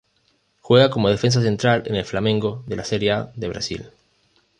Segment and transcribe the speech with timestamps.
[0.61, 3.85] Juega como defensa central en Flamengo de la Serie A de Brasil.